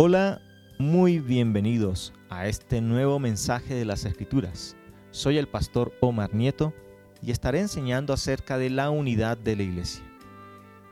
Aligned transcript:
Hola, 0.00 0.40
muy 0.78 1.18
bienvenidos 1.18 2.12
a 2.30 2.46
este 2.46 2.80
nuevo 2.80 3.18
mensaje 3.18 3.74
de 3.74 3.84
las 3.84 4.04
Escrituras. 4.04 4.76
Soy 5.10 5.38
el 5.38 5.48
pastor 5.48 5.92
Omar 6.00 6.32
Nieto 6.32 6.72
y 7.20 7.32
estaré 7.32 7.58
enseñando 7.58 8.12
acerca 8.12 8.58
de 8.58 8.70
la 8.70 8.90
unidad 8.90 9.36
de 9.36 9.56
la 9.56 9.64
iglesia. 9.64 10.04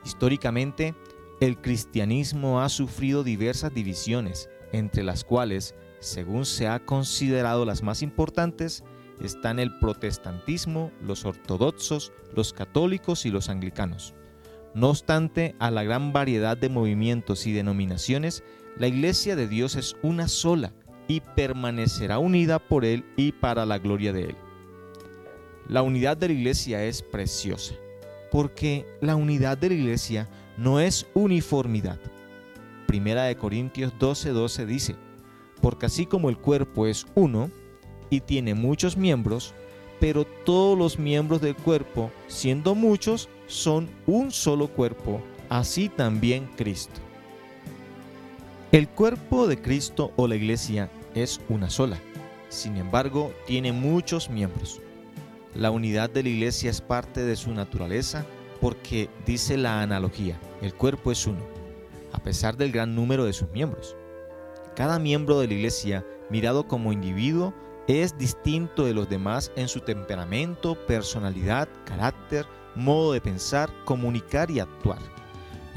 Históricamente, 0.04 0.96
el 1.40 1.56
cristianismo 1.60 2.60
ha 2.60 2.68
sufrido 2.68 3.22
diversas 3.22 3.72
divisiones, 3.72 4.50
entre 4.72 5.04
las 5.04 5.22
cuales, 5.22 5.76
según 6.00 6.44
se 6.44 6.66
ha 6.66 6.84
considerado 6.84 7.64
las 7.64 7.84
más 7.84 8.02
importantes, 8.02 8.82
están 9.22 9.60
el 9.60 9.78
protestantismo, 9.78 10.90
los 11.00 11.24
ortodoxos, 11.24 12.12
los 12.34 12.52
católicos 12.52 13.24
y 13.24 13.30
los 13.30 13.50
anglicanos. 13.50 14.14
No 14.74 14.90
obstante, 14.90 15.54
a 15.60 15.70
la 15.70 15.84
gran 15.84 16.12
variedad 16.12 16.56
de 16.56 16.70
movimientos 16.70 17.46
y 17.46 17.52
denominaciones, 17.52 18.42
la 18.78 18.88
iglesia 18.88 19.36
de 19.36 19.48
Dios 19.48 19.74
es 19.76 19.96
una 20.02 20.28
sola 20.28 20.72
y 21.08 21.20
permanecerá 21.20 22.18
unida 22.18 22.58
por 22.58 22.84
Él 22.84 23.04
y 23.16 23.32
para 23.32 23.64
la 23.64 23.78
gloria 23.78 24.12
de 24.12 24.24
Él. 24.24 24.36
La 25.68 25.82
unidad 25.82 26.16
de 26.16 26.28
la 26.28 26.34
iglesia 26.34 26.84
es 26.84 27.02
preciosa, 27.02 27.74
porque 28.30 28.86
la 29.00 29.16
unidad 29.16 29.56
de 29.56 29.70
la 29.70 29.74
iglesia 29.74 30.28
no 30.58 30.78
es 30.78 31.06
uniformidad. 31.14 31.98
Primera 32.86 33.24
de 33.24 33.36
Corintios 33.36 33.92
12:12 33.98 34.32
12 34.32 34.66
dice, 34.66 34.96
porque 35.62 35.86
así 35.86 36.06
como 36.06 36.28
el 36.28 36.36
cuerpo 36.36 36.86
es 36.86 37.06
uno 37.14 37.50
y 38.10 38.20
tiene 38.20 38.54
muchos 38.54 38.96
miembros, 38.96 39.54
pero 39.98 40.24
todos 40.44 40.78
los 40.78 40.98
miembros 40.98 41.40
del 41.40 41.56
cuerpo, 41.56 42.10
siendo 42.28 42.74
muchos, 42.74 43.28
son 43.46 43.88
un 44.06 44.30
solo 44.30 44.68
cuerpo, 44.68 45.22
así 45.48 45.88
también 45.88 46.48
Cristo. 46.56 47.05
El 48.76 48.90
cuerpo 48.90 49.46
de 49.46 49.58
Cristo 49.58 50.12
o 50.16 50.28
la 50.28 50.36
iglesia 50.36 50.90
es 51.14 51.40
una 51.48 51.70
sola, 51.70 51.98
sin 52.50 52.76
embargo 52.76 53.32
tiene 53.46 53.72
muchos 53.72 54.28
miembros. 54.28 54.82
La 55.54 55.70
unidad 55.70 56.10
de 56.10 56.22
la 56.22 56.28
iglesia 56.28 56.68
es 56.68 56.82
parte 56.82 57.24
de 57.24 57.36
su 57.36 57.54
naturaleza 57.54 58.26
porque 58.60 59.08
dice 59.24 59.56
la 59.56 59.80
analogía, 59.80 60.38
el 60.60 60.74
cuerpo 60.74 61.10
es 61.10 61.26
uno, 61.26 61.40
a 62.12 62.18
pesar 62.18 62.58
del 62.58 62.70
gran 62.70 62.94
número 62.94 63.24
de 63.24 63.32
sus 63.32 63.48
miembros. 63.48 63.96
Cada 64.74 64.98
miembro 64.98 65.40
de 65.40 65.48
la 65.48 65.54
iglesia, 65.54 66.04
mirado 66.28 66.68
como 66.68 66.92
individuo, 66.92 67.54
es 67.88 68.18
distinto 68.18 68.84
de 68.84 68.92
los 68.92 69.08
demás 69.08 69.52
en 69.56 69.68
su 69.68 69.80
temperamento, 69.80 70.74
personalidad, 70.86 71.66
carácter, 71.86 72.44
modo 72.74 73.14
de 73.14 73.22
pensar, 73.22 73.70
comunicar 73.86 74.50
y 74.50 74.60
actuar. 74.60 75.15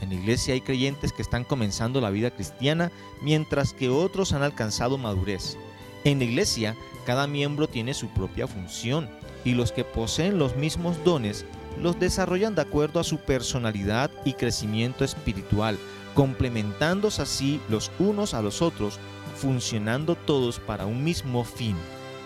En 0.01 0.09
la 0.09 0.15
iglesia 0.15 0.53
hay 0.53 0.61
creyentes 0.61 1.11
que 1.11 1.21
están 1.21 1.43
comenzando 1.43 2.01
la 2.01 2.09
vida 2.09 2.31
cristiana 2.31 2.91
mientras 3.21 3.73
que 3.73 3.89
otros 3.89 4.33
han 4.33 4.43
alcanzado 4.43 4.97
madurez. 4.97 5.57
En 6.03 6.19
la 6.19 6.25
iglesia 6.25 6.75
cada 7.05 7.27
miembro 7.27 7.67
tiene 7.67 7.93
su 7.93 8.07
propia 8.09 8.47
función 8.47 9.09
y 9.43 9.53
los 9.53 9.71
que 9.71 9.83
poseen 9.83 10.37
los 10.37 10.55
mismos 10.55 11.03
dones 11.03 11.45
los 11.81 11.99
desarrollan 11.99 12.55
de 12.55 12.61
acuerdo 12.61 12.99
a 12.99 13.03
su 13.03 13.17
personalidad 13.17 14.11
y 14.25 14.33
crecimiento 14.33 15.03
espiritual, 15.03 15.77
complementándose 16.13 17.21
así 17.21 17.61
los 17.69 17.91
unos 17.99 18.33
a 18.33 18.41
los 18.41 18.61
otros, 18.61 18.99
funcionando 19.35 20.15
todos 20.15 20.59
para 20.59 20.85
un 20.85 21.03
mismo 21.03 21.43
fin, 21.43 21.75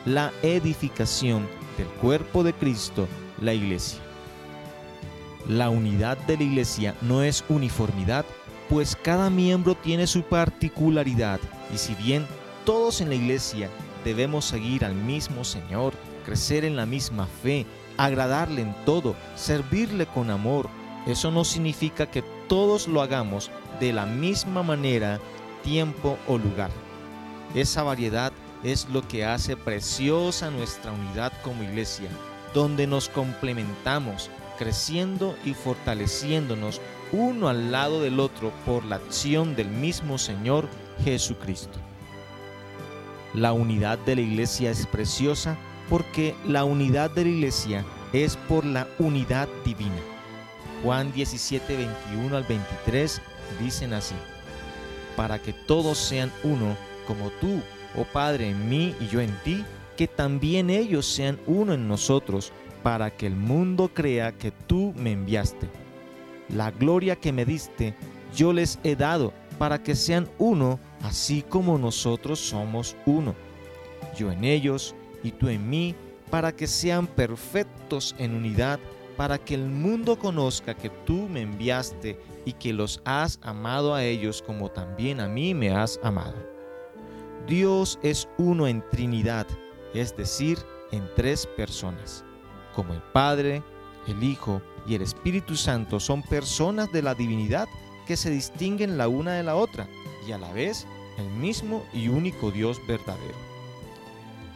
la 0.05 0.31
edificación 0.41 1.47
del 1.77 1.87
cuerpo 2.01 2.43
de 2.43 2.53
Cristo, 2.53 3.07
la 3.41 3.53
iglesia. 3.53 3.99
La 5.47 5.69
unidad 5.69 6.17
de 6.19 6.37
la 6.37 6.43
iglesia 6.43 6.95
no 7.01 7.21
es 7.21 7.43
uniformidad, 7.49 8.25
pues 8.69 8.95
cada 8.95 9.29
miembro 9.29 9.75
tiene 9.75 10.07
su 10.07 10.23
particularidad 10.23 11.39
y 11.73 11.77
si 11.77 11.95
bien 11.95 12.25
todos 12.65 13.01
en 13.01 13.09
la 13.09 13.15
iglesia 13.15 13.69
debemos 14.05 14.45
seguir 14.45 14.85
al 14.85 14.95
mismo 14.95 15.43
Señor, 15.43 15.93
crecer 16.25 16.63
en 16.63 16.77
la 16.77 16.85
misma 16.85 17.27
fe, 17.41 17.65
agradarle 17.97 18.61
en 18.61 18.73
todo, 18.85 19.15
servirle 19.35 20.05
con 20.05 20.29
amor, 20.29 20.69
eso 21.05 21.29
no 21.29 21.43
significa 21.43 22.09
que 22.09 22.23
todos 22.47 22.87
lo 22.87 23.01
hagamos 23.01 23.51
de 23.79 23.91
la 23.91 24.05
misma 24.05 24.63
manera, 24.63 25.19
tiempo 25.63 26.17
o 26.27 26.37
lugar. 26.37 26.71
Esa 27.53 27.83
variedad 27.83 28.31
es 28.63 28.87
lo 28.89 29.05
que 29.05 29.25
hace 29.25 29.57
preciosa 29.57 30.49
nuestra 30.49 30.93
unidad 30.93 31.33
como 31.43 31.63
iglesia, 31.63 32.09
donde 32.53 32.87
nos 32.87 33.09
complementamos, 33.09 34.29
creciendo 34.63 35.35
y 35.43 35.53
fortaleciéndonos 35.53 36.79
uno 37.11 37.49
al 37.49 37.73
lado 37.73 38.01
del 38.01 38.21
otro 38.21 38.53
por 38.65 38.85
la 38.85 38.95
acción 38.95 39.57
del 39.57 39.67
mismo 39.67 40.17
Señor 40.17 40.69
Jesucristo. 41.03 41.79
La 43.33 43.51
unidad 43.51 43.97
de 43.97 44.15
la 44.15 44.21
iglesia 44.21 44.71
es 44.71 44.87
preciosa 44.87 45.57
porque 45.89 46.33
la 46.47 46.63
unidad 46.63 47.11
de 47.11 47.25
la 47.25 47.29
iglesia 47.31 47.85
es 48.13 48.37
por 48.37 48.63
la 48.63 48.87
unidad 48.99 49.49
divina. 49.65 50.01
Juan 50.81 51.11
17, 51.11 51.75
21 51.75 52.37
al 52.37 52.43
23 52.43 53.21
dicen 53.59 53.91
así, 53.91 54.15
para 55.17 55.39
que 55.39 55.51
todos 55.51 55.97
sean 55.97 56.31
uno, 56.43 56.77
como 57.05 57.31
tú, 57.41 57.61
oh 57.97 58.05
Padre, 58.05 58.51
en 58.51 58.69
mí 58.69 58.95
y 59.01 59.07
yo 59.07 59.19
en 59.19 59.35
ti, 59.43 59.65
que 59.97 60.07
también 60.07 60.69
ellos 60.69 61.05
sean 61.05 61.37
uno 61.47 61.73
en 61.73 61.89
nosotros, 61.89 62.53
para 62.83 63.09
que 63.09 63.25
el 63.25 63.35
mundo 63.35 63.89
crea 63.93 64.33
que 64.33 64.51
tú 64.51 64.93
me 64.97 65.13
enviaste. 65.13 65.69
La 66.49 66.69
gloria 66.69 67.15
que 67.15 67.31
me 67.31 67.45
diste, 67.45 67.95
yo 68.35 68.51
les 68.51 68.77
he 68.83 68.95
dado, 68.95 69.33
para 69.57 69.81
que 69.81 69.95
sean 69.95 70.29
uno, 70.37 70.79
así 71.01 71.41
como 71.41 71.77
nosotros 71.77 72.39
somos 72.39 72.95
uno. 73.05 73.33
Yo 74.17 74.31
en 74.31 74.43
ellos 74.43 74.93
y 75.23 75.31
tú 75.31 75.47
en 75.47 75.69
mí, 75.69 75.95
para 76.29 76.51
que 76.51 76.67
sean 76.67 77.07
perfectos 77.07 78.13
en 78.17 78.35
unidad, 78.35 78.79
para 79.15 79.37
que 79.37 79.53
el 79.53 79.69
mundo 79.69 80.19
conozca 80.19 80.73
que 80.73 80.89
tú 80.89 81.29
me 81.29 81.41
enviaste 81.41 82.19
y 82.45 82.53
que 82.53 82.73
los 82.73 83.01
has 83.05 83.39
amado 83.41 83.95
a 83.95 84.03
ellos 84.03 84.41
como 84.41 84.69
también 84.69 85.21
a 85.21 85.27
mí 85.27 85.53
me 85.53 85.71
has 85.71 85.99
amado. 86.03 86.35
Dios 87.47 87.99
es 88.03 88.27
uno 88.37 88.67
en 88.67 88.83
Trinidad, 88.89 89.47
es 89.93 90.17
decir, 90.17 90.57
en 90.91 91.07
tres 91.15 91.45
personas 91.45 92.25
como 92.75 92.93
el 92.93 93.01
Padre, 93.01 93.63
el 94.07 94.23
Hijo 94.23 94.61
y 94.85 94.95
el 94.95 95.01
Espíritu 95.01 95.55
Santo 95.55 95.99
son 95.99 96.23
personas 96.23 96.91
de 96.91 97.01
la 97.01 97.15
divinidad 97.15 97.67
que 98.05 98.17
se 98.17 98.29
distinguen 98.29 98.97
la 98.97 99.07
una 99.07 99.33
de 99.33 99.43
la 99.43 99.55
otra 99.55 99.87
y 100.27 100.31
a 100.31 100.37
la 100.37 100.51
vez 100.51 100.85
el 101.17 101.29
mismo 101.29 101.85
y 101.93 102.07
único 102.07 102.51
Dios 102.51 102.79
verdadero. 102.87 103.35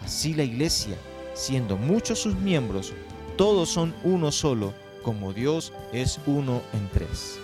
Así 0.04 0.34
la 0.34 0.44
iglesia, 0.44 0.98
siendo 1.34 1.78
muchos 1.78 2.20
sus 2.20 2.36
miembros, 2.36 2.94
todos 3.38 3.70
son 3.70 3.94
uno 4.04 4.32
solo, 4.32 4.74
como 5.04 5.34
Dios 5.34 5.72
es 5.94 6.20
uno 6.26 6.62
en 6.74 6.90
tres. 6.90 7.40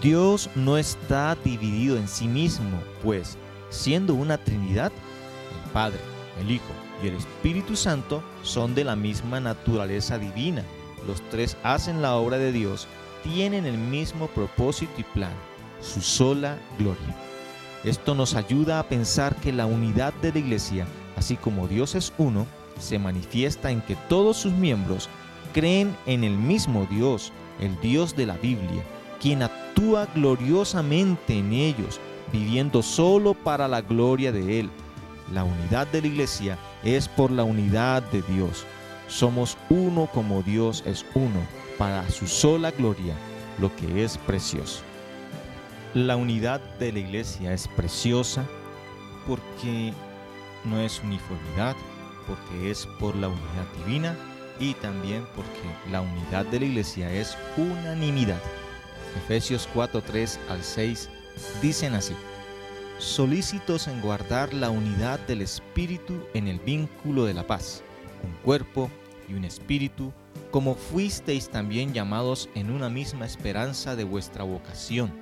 Dios 0.00 0.50
no 0.54 0.78
está 0.78 1.36
dividido 1.44 1.96
en 1.96 2.08
sí 2.08 2.26
mismo, 2.26 2.82
pues, 3.02 3.36
siendo 3.70 4.14
una 4.14 4.38
Trinidad, 4.38 4.90
el 5.64 5.70
Padre, 5.72 6.00
el 6.40 6.50
Hijo 6.50 6.72
y 7.02 7.08
el 7.08 7.16
Espíritu 7.16 7.76
Santo 7.76 8.22
son 8.42 8.74
de 8.74 8.84
la 8.84 8.96
misma 8.96 9.40
naturaleza 9.40 10.18
divina. 10.18 10.62
Los 11.06 11.20
tres 11.30 11.56
hacen 11.62 12.00
la 12.00 12.16
obra 12.16 12.38
de 12.38 12.52
Dios, 12.52 12.86
tienen 13.22 13.66
el 13.66 13.76
mismo 13.76 14.28
propósito 14.28 14.92
y 14.98 15.02
plan, 15.02 15.32
su 15.80 16.00
sola 16.00 16.58
gloria. 16.78 17.16
Esto 17.84 18.14
nos 18.14 18.34
ayuda 18.34 18.78
a 18.78 18.84
pensar 18.84 19.34
que 19.36 19.52
la 19.52 19.66
unidad 19.66 20.14
de 20.14 20.32
la 20.32 20.38
iglesia, 20.38 20.86
así 21.16 21.36
como 21.36 21.66
Dios 21.66 21.96
es 21.96 22.12
uno, 22.18 22.46
se 22.78 22.98
manifiesta 22.98 23.70
en 23.70 23.80
que 23.80 23.96
todos 24.08 24.36
sus 24.36 24.52
miembros 24.52 25.08
creen 25.52 25.96
en 26.06 26.22
el 26.22 26.36
mismo 26.36 26.86
Dios, 26.88 27.32
el 27.60 27.78
Dios 27.80 28.14
de 28.16 28.26
la 28.26 28.36
Biblia, 28.36 28.82
quien 29.20 29.42
actúa 29.42 30.06
gloriosamente 30.14 31.38
en 31.38 31.52
ellos, 31.52 32.00
viviendo 32.32 32.82
solo 32.82 33.34
para 33.34 33.66
la 33.66 33.80
gloria 33.80 34.30
de 34.32 34.60
Él. 34.60 34.70
La 35.32 35.44
unidad 35.44 35.86
de 35.88 36.00
la 36.02 36.06
iglesia 36.06 36.58
es 36.84 37.08
por 37.08 37.30
la 37.30 37.44
unidad 37.44 38.02
de 38.10 38.22
Dios. 38.22 38.66
Somos 39.08 39.56
uno 39.68 40.08
como 40.12 40.42
Dios 40.42 40.82
es 40.86 41.04
uno, 41.14 41.40
para 41.78 42.08
su 42.10 42.26
sola 42.26 42.70
gloria, 42.70 43.14
lo 43.58 43.74
que 43.76 44.04
es 44.04 44.18
precioso. 44.18 44.82
La 45.94 46.16
unidad 46.16 46.60
de 46.78 46.92
la 46.92 47.00
iglesia 47.00 47.52
es 47.52 47.68
preciosa 47.68 48.44
porque 49.26 49.92
no 50.64 50.80
es 50.80 51.00
uniformidad, 51.02 51.76
porque 52.26 52.70
es 52.70 52.86
por 52.98 53.14
la 53.16 53.28
unidad 53.28 53.66
divina 53.84 54.16
y 54.58 54.74
también 54.74 55.26
porque 55.34 55.90
la 55.90 56.00
unidad 56.00 56.46
de 56.46 56.60
la 56.60 56.66
iglesia 56.66 57.12
es 57.12 57.36
unanimidad. 57.56 58.40
Efesios 59.16 59.68
4, 59.74 60.00
3 60.00 60.40
al 60.48 60.62
6 60.62 61.10
dicen 61.60 61.94
así 61.94 62.14
solícitos 63.02 63.88
en 63.88 64.00
guardar 64.00 64.54
la 64.54 64.70
unidad 64.70 65.18
del 65.26 65.42
Espíritu 65.42 66.14
en 66.34 66.46
el 66.46 66.60
vínculo 66.60 67.24
de 67.24 67.34
la 67.34 67.44
paz, 67.44 67.82
un 68.22 68.32
cuerpo 68.44 68.88
y 69.28 69.34
un 69.34 69.44
espíritu, 69.44 70.12
como 70.52 70.76
fuisteis 70.76 71.48
también 71.48 71.92
llamados 71.92 72.48
en 72.54 72.70
una 72.70 72.88
misma 72.88 73.26
esperanza 73.26 73.96
de 73.96 74.04
vuestra 74.04 74.44
vocación, 74.44 75.12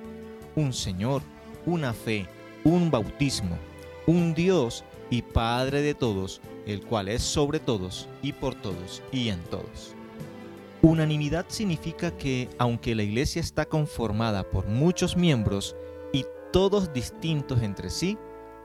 un 0.55 0.73
Señor, 0.73 1.23
una 1.65 1.93
fe, 1.93 2.27
un 2.63 2.91
bautismo, 2.91 3.57
un 4.05 4.35
Dios 4.35 4.83
y 5.09 5.23
Padre 5.23 5.81
de 5.81 5.95
todos, 5.95 6.39
el 6.67 6.81
cual 6.81 7.07
es 7.07 7.23
sobre 7.23 7.59
todos 7.59 8.07
y 8.21 8.33
por 8.33 8.53
todos 8.53 9.01
y 9.11 9.29
en 9.29 9.39
todos. 9.45 9.95
Unanimidad 10.83 11.45
significa 11.47 12.15
que 12.15 12.47
aunque 12.59 12.93
la 12.93 13.03
iglesia 13.03 13.39
está 13.39 13.65
conformada 13.65 14.43
por 14.43 14.67
muchos 14.67 15.17
miembros 15.17 15.75
todos 16.51 16.91
distintos 16.93 17.61
entre 17.61 17.89
sí, 17.89 18.17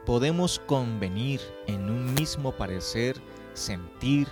podemos 0.05 0.59
convenir 0.67 1.41
en 1.67 1.88
un 1.88 2.15
mismo 2.15 2.53
parecer, 2.53 3.17
sentir, 3.55 4.29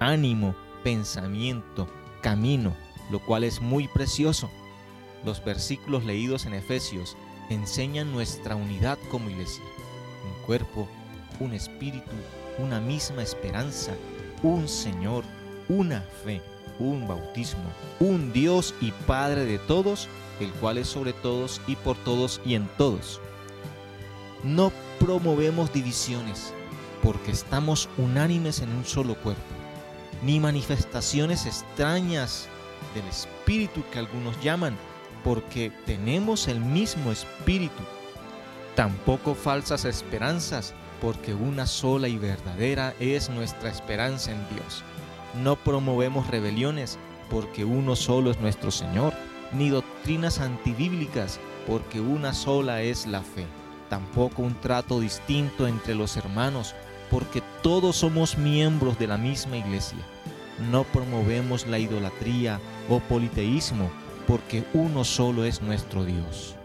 ánimo, 0.00 0.54
pensamiento, 0.82 1.88
camino, 2.20 2.74
lo 3.10 3.20
cual 3.20 3.44
es 3.44 3.60
muy 3.60 3.88
precioso. 3.88 4.50
Los 5.24 5.44
versículos 5.44 6.04
leídos 6.04 6.46
en 6.46 6.54
Efesios 6.54 7.16
enseñan 7.48 8.12
nuestra 8.12 8.56
unidad 8.56 8.98
como 9.10 9.30
iglesia, 9.30 9.64
un 10.24 10.44
cuerpo, 10.44 10.88
un 11.40 11.52
espíritu, 11.52 12.10
una 12.58 12.80
misma 12.80 13.22
esperanza, 13.22 13.92
un 14.42 14.68
Señor, 14.68 15.24
una 15.68 16.00
fe, 16.24 16.42
un 16.78 17.06
bautismo, 17.06 17.64
un 18.00 18.32
Dios 18.32 18.74
y 18.80 18.92
Padre 18.92 19.44
de 19.44 19.58
todos, 19.58 20.08
el 20.40 20.50
cual 20.52 20.78
es 20.78 20.88
sobre 20.88 21.12
todos 21.12 21.60
y 21.66 21.76
por 21.76 21.96
todos 21.98 22.40
y 22.44 22.54
en 22.54 22.68
todos. 22.76 23.20
No 24.42 24.72
promovemos 24.98 25.72
divisiones 25.72 26.52
porque 27.02 27.30
estamos 27.30 27.88
unánimes 27.98 28.60
en 28.60 28.70
un 28.70 28.84
solo 28.84 29.14
cuerpo, 29.16 29.42
ni 30.22 30.40
manifestaciones 30.40 31.46
extrañas 31.46 32.48
del 32.94 33.06
Espíritu 33.06 33.82
que 33.92 33.98
algunos 33.98 34.40
llaman, 34.42 34.76
porque 35.22 35.72
tenemos 35.86 36.48
el 36.48 36.60
mismo 36.60 37.12
Espíritu. 37.12 37.82
Tampoco 38.74 39.34
falsas 39.34 39.84
esperanzas, 39.84 40.74
porque 41.00 41.34
una 41.34 41.66
sola 41.66 42.08
y 42.08 42.18
verdadera 42.18 42.94
es 43.00 43.28
nuestra 43.30 43.70
esperanza 43.70 44.32
en 44.32 44.48
Dios. 44.48 44.82
No 45.42 45.56
promovemos 45.56 46.28
rebeliones, 46.28 46.98
porque 47.30 47.64
uno 47.64 47.94
solo 47.96 48.30
es 48.30 48.40
nuestro 48.40 48.70
Señor, 48.70 49.12
ni 49.52 49.68
doctrinas 49.68 50.40
antibíblicas, 50.40 51.38
porque 51.66 52.00
una 52.00 52.32
sola 52.32 52.82
es 52.82 53.06
la 53.06 53.22
fe. 53.22 53.46
Tampoco 53.90 54.42
un 54.42 54.54
trato 54.60 55.00
distinto 55.00 55.66
entre 55.66 55.94
los 55.94 56.16
hermanos, 56.16 56.74
porque 57.10 57.42
todos 57.62 57.96
somos 57.96 58.38
miembros 58.38 58.98
de 58.98 59.06
la 59.06 59.18
misma 59.18 59.58
iglesia. 59.58 59.98
No 60.70 60.84
promovemos 60.84 61.66
la 61.66 61.78
idolatría 61.78 62.60
o 62.88 63.00
politeísmo, 63.00 63.90
porque 64.26 64.64
uno 64.72 65.04
solo 65.04 65.44
es 65.44 65.60
nuestro 65.60 66.04
Dios. 66.04 66.56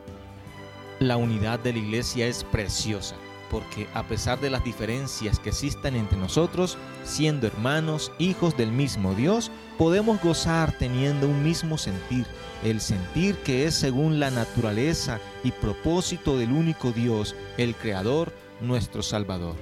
La 0.99 1.17
unidad 1.17 1.59
de 1.59 1.73
la 1.73 1.79
iglesia 1.79 2.27
es 2.27 2.43
preciosa 2.43 3.15
porque 3.51 3.87
a 3.93 4.03
pesar 4.03 4.39
de 4.39 4.49
las 4.49 4.63
diferencias 4.63 5.37
que 5.37 5.49
existen 5.49 5.95
entre 5.95 6.17
nosotros, 6.17 6.77
siendo 7.03 7.47
hermanos, 7.47 8.13
hijos 8.17 8.55
del 8.55 8.71
mismo 8.71 9.13
Dios, 9.13 9.51
podemos 9.77 10.21
gozar 10.21 10.71
teniendo 10.77 11.27
un 11.27 11.43
mismo 11.43 11.77
sentir, 11.77 12.25
el 12.63 12.79
sentir 12.79 13.35
que 13.39 13.65
es 13.65 13.75
según 13.75 14.21
la 14.21 14.31
naturaleza 14.31 15.19
y 15.43 15.51
propósito 15.51 16.37
del 16.37 16.53
único 16.53 16.93
Dios, 16.93 17.35
el 17.57 17.75
Creador, 17.75 18.31
nuestro 18.61 19.03
Salvador. 19.03 19.55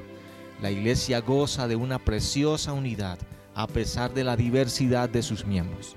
La 0.61 0.69
iglesia 0.69 1.21
goza 1.21 1.67
de 1.67 1.75
una 1.75 1.97
preciosa 1.97 2.73
unidad 2.73 3.17
a 3.55 3.65
pesar 3.65 4.13
de 4.13 4.23
la 4.23 4.37
diversidad 4.37 5.09
de 5.09 5.23
sus 5.23 5.45
miembros. 5.45 5.95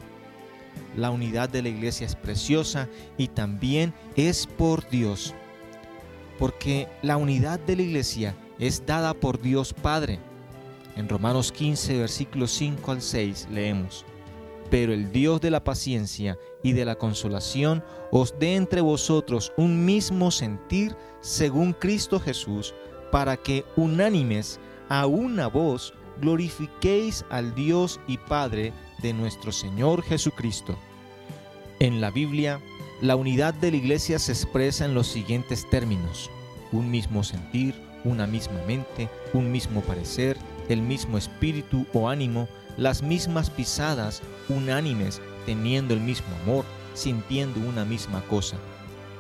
La 0.97 1.11
unidad 1.11 1.51
de 1.51 1.61
la 1.61 1.69
iglesia 1.69 2.07
es 2.07 2.17
preciosa 2.17 2.89
y 3.19 3.29
también 3.29 3.93
es 4.17 4.47
por 4.47 4.89
Dios 4.89 5.35
porque 6.39 6.89
la 7.03 7.17
unidad 7.17 7.61
de 7.61 7.77
la 7.77 7.83
iglesia 7.83 8.37
es 8.59 8.85
dada 8.87 9.15
por 9.15 9.41
Dios 9.41 9.73
Padre. 9.73 10.19
En 10.97 11.09
Romanos 11.09 11.53
15, 11.53 11.99
versículos 11.99 12.51
5 12.53 12.93
al 12.93 13.03
6 13.03 13.49
leemos, 13.51 14.05
Pero 14.71 14.93
el 14.93 15.11
Dios 15.11 15.41
de 15.41 15.51
la 15.51 15.65
paciencia 15.65 16.39
y 16.63 16.73
de 16.73 16.85
la 16.85 16.97
consolación 16.97 17.83
os 18.11 18.35
dé 18.39 18.57
entre 18.57 18.81
vosotros 18.81 19.53
un 19.57 19.85
mismo 19.85 20.31
sentir 20.31 20.95
según 21.21 21.73
Cristo 21.73 22.21
Jesús, 22.21 22.75
para 23.11 23.37
que 23.37 23.65
unánimes 23.77 24.61
a 24.89 25.07
una 25.07 25.47
voz 25.47 25.95
glorifiquéis 26.21 27.25
al 27.31 27.55
Dios 27.55 28.01
y 28.07 28.19
Padre 28.19 28.73
de 29.03 29.13
nuestro 29.13 29.53
Señor 29.53 30.03
Jesucristo. 30.03 30.77
En 31.81 32.01
la 32.01 32.11
Biblia, 32.11 32.61
la 33.03 33.17
unidad 33.17 33.53
de 33.53 33.73
la 33.73 33.79
iglesia 33.79 34.21
se 34.21 34.31
expresa 34.31 34.85
en 34.85 34.95
los 34.95 35.09
siguientes 35.09 35.69
términos. 35.69 36.31
Un 36.71 36.89
mismo 36.89 37.25
sentir, 37.25 37.75
una 38.05 38.29
misma 38.29 38.63
mente, 38.65 39.11
un 39.33 39.51
mismo 39.51 39.81
parecer, 39.81 40.39
el 40.69 40.83
mismo 40.83 41.19
espíritu 41.19 41.85
o 41.93 42.09
ánimo, 42.09 42.49
las 42.77 43.03
mismas 43.03 43.51
pisadas, 43.51 44.23
unánimes, 44.49 45.21
teniendo 45.47 45.95
el 45.95 46.01
mismo 46.01 46.29
amor, 46.45 46.65
sintiendo 46.95 47.59
una 47.69 47.85
misma 47.85 48.23
cosa. 48.29 48.57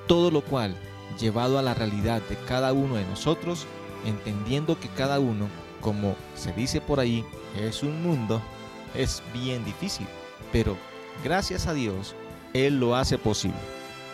Todo 0.06 0.30
lo 0.30 0.42
cual, 0.42 0.76
llevado 1.18 1.58
a 1.58 1.62
la 1.62 1.74
realidad 1.74 2.22
de 2.28 2.36
cada 2.46 2.72
uno 2.72 2.94
de 2.94 3.04
nosotros, 3.06 3.66
entendiendo 4.06 4.78
que 4.78 4.90
cada 4.90 5.18
uno, 5.18 5.48
como 5.80 6.14
se 6.36 6.52
dice 6.52 6.80
por 6.80 7.00
ahí, 7.00 7.24
es 7.60 7.82
un 7.82 8.00
mundo, 8.00 8.40
es 8.94 9.24
bien 9.34 9.64
difícil, 9.64 10.06
pero 10.52 10.76
gracias 11.24 11.66
a 11.66 11.74
Dios, 11.74 12.14
él 12.52 12.80
lo 12.80 12.96
hace 12.96 13.18
posible. 13.18 13.58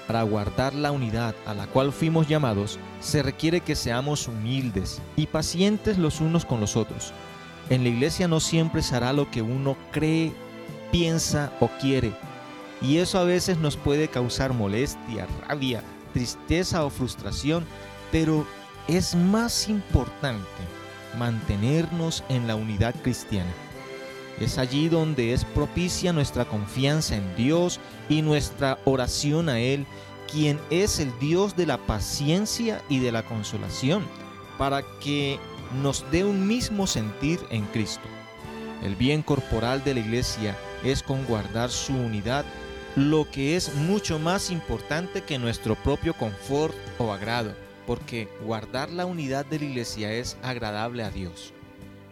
Para 0.07 0.23
guardar 0.23 0.75
la 0.75 0.91
unidad 0.91 1.35
a 1.47 1.55
la 1.55 1.67
cual 1.67 1.93
fuimos 1.93 2.29
llamados, 2.29 2.79
se 3.01 3.23
requiere 3.23 3.61
que 3.61 3.77
seamos 3.77 4.27
humildes 4.27 5.03
y 5.17 5.27
pacientes 5.27 5.99
los 5.99 6.21
unos 6.21 6.45
con 6.45 6.61
los 6.61 6.77
otros. 6.77 7.13
En 7.69 7.83
la 7.83 7.91
iglesia 7.91 8.29
no 8.29 8.41
siempre 8.41 8.83
se 8.83 8.97
hará 8.97 9.13
lo 9.13 9.31
que 9.31 9.43
uno 9.43 9.77
cree, 9.93 10.33
piensa 10.91 11.53
o 11.61 11.69
quiere, 11.81 12.13
y 12.81 12.99
eso 12.99 13.19
a 13.19 13.25
veces 13.25 13.59
nos 13.59 13.77
puede 13.77 14.09
causar 14.09 14.55
molestia, 14.55 15.27
rabia, 15.47 15.83
tristeza 16.13 16.85
o 16.85 16.91
frustración, 16.91 17.67
pero 18.13 18.47
es 18.87 19.15
más 19.15 19.69
importante 19.69 20.41
mantenernos 21.19 22.25
en 22.29 22.47
la 22.47 22.55
unidad 22.55 22.95
cristiana. 23.03 23.51
Es 24.41 24.59
allí 24.59 24.89
donde 24.89 25.33
es 25.33 25.45
propicia 25.45 26.13
nuestra 26.13 26.45
confianza 26.45 27.17
en 27.17 27.37
Dios 27.37 27.81
y 28.09 28.23
nuestra 28.23 28.79
oración 28.85 29.49
a 29.49 29.59
Él, 29.59 29.85
quien 30.31 30.61
es 30.71 31.01
el 31.01 31.17
Dios 31.19 31.57
de 31.57 31.67
la 31.67 31.79
paciencia 31.79 32.83
y 32.89 33.01
de 33.01 33.11
la 33.11 33.25
consolación, 33.25 34.05
para 34.57 34.83
que 35.01 35.39
nos 35.83 36.05
dé 36.11 36.25
un 36.25 36.47
mismo 36.47 36.87
sentir 36.87 37.41
en 37.51 37.65
Cristo. 37.67 38.07
El 38.83 38.95
bien 38.95 39.23
corporal 39.23 39.83
de 39.83 39.95
la 39.95 40.01
iglesia 40.01 40.57
es 40.85 41.03
con 41.03 41.25
guardar 41.25 41.71
su 41.71 41.95
unidad, 41.95 42.45
lo 42.95 43.29
que 43.31 43.57
es 43.57 43.75
mucho 43.75 44.19
más 44.19 44.51
importante 44.51 45.23
que 45.23 45.39
nuestro 45.39 45.75
propio 45.75 46.15
confort 46.15 46.75
o 46.99 47.13
agrado, 47.13 47.55
porque 47.87 48.29
guardar 48.45 48.91
la 48.91 49.05
unidad 49.05 49.47
de 49.47 49.59
la 49.59 49.65
iglesia 49.65 50.13
es 50.13 50.37
agradable 50.43 51.03
a 51.03 51.11
Dios. 51.11 51.53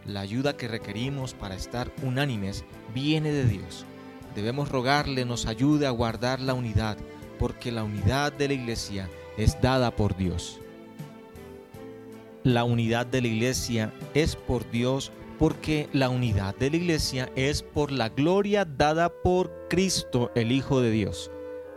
La 0.06 0.20
ayuda 0.20 0.56
que 0.56 0.68
requerimos 0.68 1.34
para 1.34 1.56
estar 1.56 1.92
unánimes 2.02 2.64
viene 2.94 3.32
de 3.32 3.44
Dios. 3.44 3.84
Debemos 4.34 4.68
rogarle 4.68 5.24
nos 5.24 5.46
ayude 5.46 5.86
a 5.86 5.90
guardar 5.90 6.40
la 6.40 6.54
unidad, 6.54 6.96
porque 7.38 7.72
la 7.72 7.82
unidad 7.82 8.32
de 8.32 8.48
la 8.48 8.54
iglesia 8.54 9.08
es 9.36 9.60
dada 9.60 9.96
por 9.96 10.16
Dios. 10.16 10.60
La 12.44 12.62
unidad 12.62 13.06
de 13.06 13.22
la 13.22 13.28
iglesia 13.28 13.92
es 14.14 14.36
por 14.36 14.70
Dios 14.70 15.10
porque 15.38 15.88
la 15.92 16.08
unidad 16.08 16.54
de 16.54 16.70
la 16.70 16.76
iglesia 16.76 17.30
es 17.34 17.62
por 17.62 17.90
la 17.90 18.08
gloria 18.08 18.64
dada 18.64 19.08
por 19.08 19.50
Cristo, 19.68 20.30
el 20.34 20.52
Hijo 20.52 20.80
de 20.80 20.90
Dios. 20.90 21.30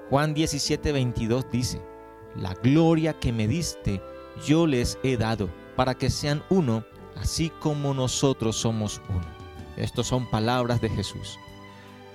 Juan 0.10 0.34
17, 0.34 0.92
22 0.92 1.50
dice, 1.52 1.82
La 2.36 2.54
gloria 2.54 3.14
que 3.20 3.34
me 3.34 3.48
diste, 3.48 4.02
yo 4.46 4.68
les 4.68 4.98
he 5.04 5.18
dado, 5.18 5.50
para 5.76 5.96
que 5.96 6.10
sean 6.10 6.44
uno 6.50 6.86
así 7.20 7.50
como 7.60 7.94
nosotros 7.94 8.56
somos 8.56 9.02
uno. 9.10 9.26
Estas 9.78 10.08
son 10.08 10.30
palabras 10.30 10.82
de 10.82 10.90
Jesús. 10.90 11.38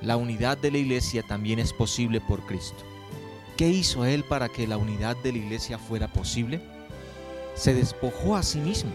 La 0.03 0.17
unidad 0.17 0.59
de 0.59 0.71
la 0.71 0.79
iglesia 0.79 1.23
también 1.23 1.59
es 1.59 1.73
posible 1.73 2.21
por 2.21 2.45
Cristo. 2.45 2.83
¿Qué 3.57 3.69
hizo 3.69 4.05
Él 4.05 4.25
para 4.25 4.49
que 4.49 4.67
la 4.67 4.77
unidad 4.77 5.17
de 5.17 5.33
la 5.33 5.39
iglesia 5.39 5.79
fuera 5.79 6.13
posible? 6.13 6.61
Se 7.55 7.73
despojó 7.73 8.37
a 8.37 8.43
sí 8.43 8.59
mismo. 8.59 8.91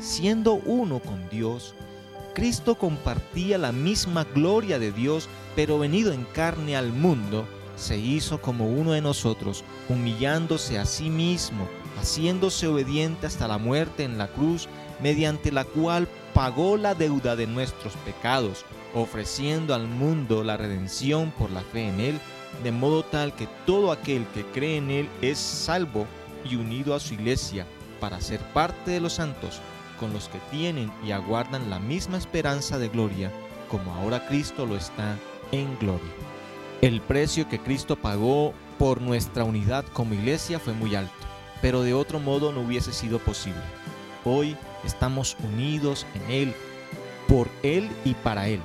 Siendo 0.00 0.54
uno 0.54 1.00
con 1.00 1.28
Dios, 1.28 1.74
Cristo 2.34 2.76
compartía 2.76 3.58
la 3.58 3.72
misma 3.72 4.24
gloria 4.24 4.78
de 4.78 4.90
Dios, 4.90 5.28
pero 5.54 5.78
venido 5.78 6.12
en 6.12 6.24
carne 6.24 6.76
al 6.76 6.92
mundo, 6.92 7.46
se 7.76 7.96
hizo 7.96 8.40
como 8.40 8.68
uno 8.68 8.92
de 8.92 9.00
nosotros, 9.00 9.64
humillándose 9.88 10.78
a 10.78 10.84
sí 10.84 11.10
mismo, 11.10 11.68
haciéndose 11.98 12.66
obediente 12.66 13.26
hasta 13.26 13.46
la 13.46 13.58
muerte 13.58 14.04
en 14.04 14.18
la 14.18 14.28
cruz, 14.28 14.68
mediante 15.04 15.52
la 15.52 15.64
cual 15.64 16.08
pagó 16.32 16.78
la 16.78 16.94
deuda 16.94 17.36
de 17.36 17.46
nuestros 17.46 17.92
pecados, 18.06 18.64
ofreciendo 18.94 19.74
al 19.74 19.86
mundo 19.86 20.42
la 20.42 20.56
redención 20.56 21.30
por 21.32 21.50
la 21.50 21.60
fe 21.60 21.88
en 21.88 22.00
Él, 22.00 22.18
de 22.62 22.72
modo 22.72 23.04
tal 23.04 23.34
que 23.34 23.46
todo 23.66 23.92
aquel 23.92 24.26
que 24.28 24.46
cree 24.46 24.78
en 24.78 24.90
Él 24.90 25.10
es 25.20 25.36
salvo, 25.36 26.06
y 26.42 26.56
unido 26.56 26.94
a 26.94 27.00
su 27.00 27.12
iglesia 27.12 27.66
para 28.00 28.20
ser 28.22 28.40
parte 28.54 28.92
de 28.92 29.00
los 29.00 29.12
santos, 29.14 29.60
con 30.00 30.14
los 30.14 30.30
que 30.30 30.38
tienen 30.50 30.90
y 31.06 31.12
aguardan 31.12 31.68
la 31.68 31.78
misma 31.78 32.16
esperanza 32.16 32.78
de 32.78 32.88
gloria, 32.88 33.30
como 33.70 33.92
ahora 33.92 34.26
Cristo 34.26 34.64
lo 34.64 34.74
está 34.74 35.18
en 35.52 35.78
gloria. 35.78 36.12
El 36.80 37.02
precio 37.02 37.46
que 37.46 37.58
Cristo 37.58 37.96
pagó 37.96 38.54
por 38.78 39.02
nuestra 39.02 39.44
unidad 39.44 39.84
como 39.92 40.14
iglesia 40.14 40.58
fue 40.58 40.72
muy 40.72 40.94
alto, 40.94 41.12
pero 41.60 41.82
de 41.82 41.92
otro 41.92 42.20
modo 42.20 42.52
no 42.52 42.62
hubiese 42.62 42.94
sido 42.94 43.18
posible. 43.18 43.60
Hoy 44.24 44.56
estamos 44.86 45.36
unidos 45.42 46.06
en 46.14 46.30
Él, 46.30 46.54
por 47.28 47.48
Él 47.62 47.90
y 48.04 48.14
para 48.14 48.48
Él. 48.48 48.60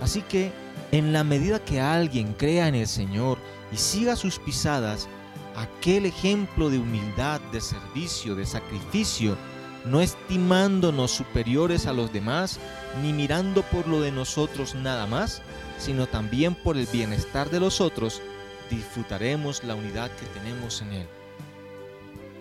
Así 0.00 0.22
que, 0.22 0.52
en 0.90 1.12
la 1.12 1.24
medida 1.24 1.64
que 1.64 1.80
alguien 1.80 2.34
crea 2.34 2.68
en 2.68 2.74
el 2.74 2.86
Señor 2.86 3.38
y 3.72 3.76
siga 3.76 4.16
sus 4.16 4.38
pisadas, 4.38 5.08
aquel 5.56 6.06
ejemplo 6.06 6.70
de 6.70 6.78
humildad, 6.78 7.40
de 7.52 7.60
servicio, 7.60 8.34
de 8.34 8.46
sacrificio, 8.46 9.36
no 9.84 10.00
estimándonos 10.00 11.10
superiores 11.10 11.86
a 11.86 11.92
los 11.92 12.12
demás, 12.12 12.58
ni 13.02 13.12
mirando 13.12 13.62
por 13.62 13.88
lo 13.88 14.00
de 14.00 14.12
nosotros 14.12 14.74
nada 14.74 15.06
más, 15.06 15.42
sino 15.78 16.06
también 16.06 16.54
por 16.54 16.76
el 16.76 16.86
bienestar 16.86 17.50
de 17.50 17.60
los 17.60 17.80
otros, 17.80 18.22
disfrutaremos 18.70 19.64
la 19.64 19.74
unidad 19.74 20.10
que 20.10 20.26
tenemos 20.26 20.82
en 20.82 20.92
Él. 20.92 21.06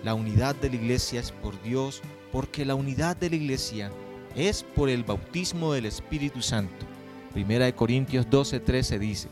La 0.03 0.13
unidad 0.13 0.55
de 0.55 0.69
la 0.69 0.75
iglesia 0.75 1.19
es 1.19 1.31
por 1.31 1.61
Dios, 1.61 2.01
porque 2.31 2.65
la 2.65 2.75
unidad 2.75 3.17
de 3.17 3.29
la 3.29 3.35
iglesia 3.35 3.91
es 4.35 4.63
por 4.63 4.89
el 4.89 5.03
bautismo 5.03 5.73
del 5.73 5.85
Espíritu 5.85 6.41
Santo. 6.41 6.85
Primera 7.33 7.65
de 7.65 7.73
Corintios 7.73 8.27
12:13 8.27 8.99
dice, 8.99 9.27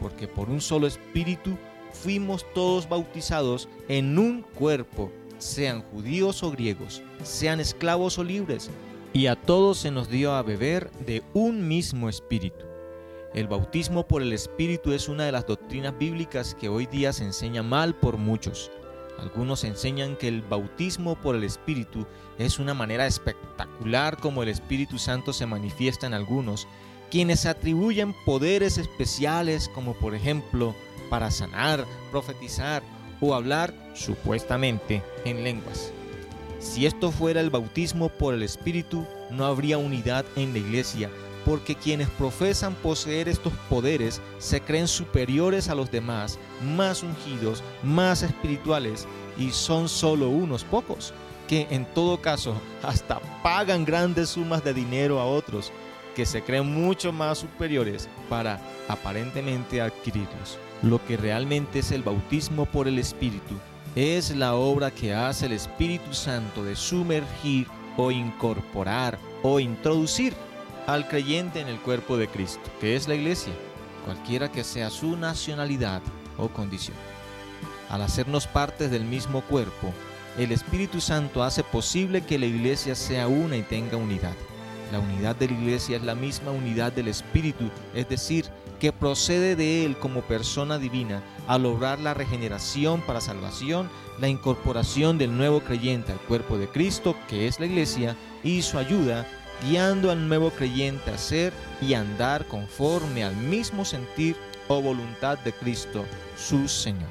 porque 0.00 0.28
por 0.28 0.48
un 0.48 0.60
solo 0.60 0.86
Espíritu 0.86 1.56
fuimos 1.92 2.46
todos 2.54 2.88
bautizados 2.88 3.68
en 3.88 4.18
un 4.18 4.42
cuerpo, 4.42 5.10
sean 5.38 5.82
judíos 5.82 6.42
o 6.42 6.50
griegos, 6.50 7.02
sean 7.22 7.60
esclavos 7.60 8.18
o 8.18 8.24
libres, 8.24 8.70
y 9.12 9.26
a 9.26 9.36
todos 9.36 9.78
se 9.78 9.90
nos 9.90 10.08
dio 10.08 10.34
a 10.34 10.42
beber 10.42 10.90
de 11.06 11.22
un 11.34 11.66
mismo 11.66 12.08
Espíritu. 12.08 12.64
El 13.34 13.46
bautismo 13.46 14.06
por 14.06 14.22
el 14.22 14.32
Espíritu 14.32 14.92
es 14.92 15.08
una 15.08 15.24
de 15.24 15.32
las 15.32 15.46
doctrinas 15.46 15.96
bíblicas 15.96 16.54
que 16.54 16.68
hoy 16.68 16.86
día 16.86 17.12
se 17.12 17.24
enseña 17.24 17.62
mal 17.62 17.94
por 17.94 18.16
muchos. 18.16 18.70
Algunos 19.20 19.64
enseñan 19.64 20.16
que 20.16 20.28
el 20.28 20.40
bautismo 20.40 21.14
por 21.14 21.36
el 21.36 21.44
Espíritu 21.44 22.06
es 22.38 22.58
una 22.58 22.72
manera 22.72 23.06
espectacular 23.06 24.16
como 24.16 24.42
el 24.42 24.48
Espíritu 24.48 24.98
Santo 24.98 25.34
se 25.34 25.44
manifiesta 25.44 26.06
en 26.06 26.14
algunos, 26.14 26.66
quienes 27.10 27.44
atribuyen 27.44 28.14
poderes 28.24 28.78
especiales 28.78 29.68
como 29.68 29.94
por 29.94 30.14
ejemplo 30.14 30.74
para 31.10 31.30
sanar, 31.30 31.84
profetizar 32.10 32.82
o 33.20 33.34
hablar 33.34 33.74
supuestamente 33.94 35.02
en 35.26 35.44
lenguas. 35.44 35.92
Si 36.58 36.86
esto 36.86 37.10
fuera 37.10 37.40
el 37.40 37.50
bautismo 37.50 38.08
por 38.08 38.32
el 38.32 38.42
Espíritu, 38.42 39.06
no 39.30 39.44
habría 39.44 39.76
unidad 39.76 40.24
en 40.36 40.52
la 40.52 40.60
iglesia, 40.60 41.10
porque 41.50 41.74
quienes 41.74 42.08
profesan 42.10 42.76
poseer 42.76 43.28
estos 43.28 43.52
poderes 43.68 44.20
se 44.38 44.60
creen 44.60 44.86
superiores 44.86 45.68
a 45.68 45.74
los 45.74 45.90
demás, 45.90 46.38
más 46.76 47.02
ungidos, 47.02 47.64
más 47.82 48.22
espirituales, 48.22 49.08
y 49.36 49.50
son 49.50 49.88
solo 49.88 50.28
unos 50.28 50.62
pocos, 50.62 51.12
que 51.48 51.66
en 51.70 51.86
todo 51.86 52.22
caso 52.22 52.54
hasta 52.84 53.18
pagan 53.42 53.84
grandes 53.84 54.28
sumas 54.28 54.62
de 54.62 54.72
dinero 54.72 55.18
a 55.18 55.24
otros, 55.24 55.72
que 56.14 56.24
se 56.24 56.40
creen 56.40 56.72
mucho 56.72 57.12
más 57.12 57.38
superiores 57.38 58.08
para 58.28 58.60
aparentemente 58.86 59.80
adquirirlos. 59.80 60.56
Lo 60.82 61.04
que 61.04 61.16
realmente 61.16 61.80
es 61.80 61.90
el 61.90 62.04
bautismo 62.04 62.64
por 62.64 62.86
el 62.86 63.00
Espíritu 63.00 63.56
es 63.96 64.36
la 64.36 64.54
obra 64.54 64.92
que 64.92 65.14
hace 65.14 65.46
el 65.46 65.52
Espíritu 65.52 66.14
Santo 66.14 66.62
de 66.62 66.76
sumergir 66.76 67.66
o 67.96 68.12
incorporar 68.12 69.18
o 69.42 69.58
introducir 69.58 70.32
al 70.92 71.08
creyente 71.08 71.60
en 71.60 71.68
el 71.68 71.80
cuerpo 71.80 72.16
de 72.16 72.28
Cristo, 72.28 72.62
que 72.80 72.96
es 72.96 73.08
la 73.08 73.14
iglesia, 73.14 73.52
cualquiera 74.04 74.50
que 74.50 74.64
sea 74.64 74.90
su 74.90 75.16
nacionalidad 75.16 76.02
o 76.38 76.48
condición. 76.48 76.96
Al 77.88 78.02
hacernos 78.02 78.46
partes 78.46 78.90
del 78.90 79.04
mismo 79.04 79.42
cuerpo, 79.42 79.92
el 80.38 80.52
Espíritu 80.52 81.00
Santo 81.00 81.42
hace 81.42 81.64
posible 81.64 82.22
que 82.22 82.38
la 82.38 82.46
iglesia 82.46 82.94
sea 82.94 83.28
una 83.28 83.56
y 83.56 83.62
tenga 83.62 83.96
unidad. 83.96 84.34
La 84.92 85.00
unidad 85.00 85.36
de 85.36 85.48
la 85.48 85.54
iglesia 85.54 85.96
es 85.96 86.02
la 86.02 86.14
misma 86.14 86.50
unidad 86.50 86.92
del 86.92 87.08
Espíritu, 87.08 87.70
es 87.94 88.08
decir, 88.08 88.46
que 88.80 88.92
procede 88.92 89.56
de 89.56 89.84
Él 89.84 89.96
como 89.98 90.22
persona 90.22 90.78
divina 90.78 91.22
al 91.46 91.64
lograr 91.64 91.98
la 92.00 92.14
regeneración 92.14 93.02
para 93.02 93.20
salvación, 93.20 93.90
la 94.20 94.28
incorporación 94.28 95.18
del 95.18 95.36
nuevo 95.36 95.60
creyente 95.60 96.12
al 96.12 96.20
cuerpo 96.20 96.58
de 96.58 96.68
Cristo, 96.68 97.14
que 97.28 97.46
es 97.46 97.60
la 97.60 97.66
iglesia, 97.66 98.16
y 98.42 98.62
su 98.62 98.78
ayuda 98.78 99.26
guiando 99.62 100.10
al 100.10 100.28
nuevo 100.28 100.50
creyente 100.50 101.10
a 101.10 101.18
ser 101.18 101.52
y 101.80 101.94
andar 101.94 102.46
conforme 102.46 103.24
al 103.24 103.36
mismo 103.36 103.84
sentir 103.84 104.36
o 104.68 104.80
voluntad 104.80 105.38
de 105.40 105.52
Cristo, 105.52 106.04
su 106.36 106.68
Señor. 106.68 107.10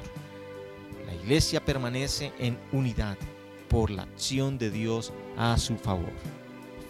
La 1.06 1.14
iglesia 1.14 1.64
permanece 1.64 2.32
en 2.38 2.58
unidad 2.72 3.16
por 3.68 3.90
la 3.90 4.02
acción 4.02 4.58
de 4.58 4.70
Dios 4.70 5.12
a 5.36 5.56
su 5.58 5.76
favor. 5.76 6.12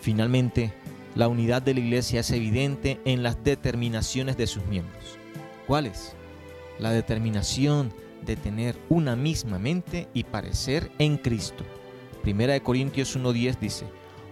Finalmente, 0.01 0.73
la 1.15 1.29
unidad 1.29 1.61
de 1.61 1.75
la 1.75 1.81
iglesia 1.81 2.21
es 2.21 2.31
evidente 2.31 3.01
en 3.05 3.23
las 3.23 3.43
determinaciones 3.43 4.37
de 4.37 4.47
sus 4.47 4.65
miembros. 4.67 5.19
¿Cuáles? 5.67 6.15
La 6.79 6.93
determinación 6.93 7.93
de 8.23 8.37
tener 8.37 8.79
una 8.89 9.17
misma 9.17 9.59
mente 9.59 10.09
y 10.15 10.25
parecer 10.25 10.91
en 10.99 11.17
Cristo. 11.17 11.65
Primera 12.23 12.53
de 12.53 12.63
Corintios 12.63 13.17
1.10 13.17 13.59
dice, 13.59 13.87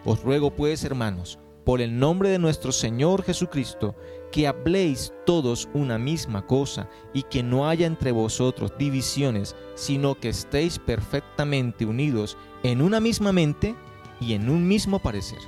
os 0.04 0.22
ruego 0.22 0.50
pues, 0.54 0.84
hermanos, 0.84 1.38
por 1.64 1.80
el 1.80 1.98
nombre 1.98 2.30
de 2.30 2.38
nuestro 2.38 2.72
Señor 2.72 3.22
Jesucristo, 3.22 3.94
que 4.32 4.46
habléis 4.46 5.12
todos 5.26 5.68
una 5.74 5.98
misma 5.98 6.46
cosa 6.46 6.88
y 7.12 7.24
que 7.24 7.42
no 7.42 7.68
haya 7.68 7.86
entre 7.86 8.10
vosotros 8.10 8.72
divisiones, 8.78 9.54
sino 9.74 10.18
que 10.18 10.30
estéis 10.30 10.78
perfectamente 10.78 11.84
unidos 11.84 12.36
en 12.62 12.80
una 12.80 13.00
misma 13.00 13.32
mente 13.32 13.74
y 14.20 14.32
en 14.32 14.48
un 14.48 14.66
mismo 14.66 14.98
parecer. 14.98 15.40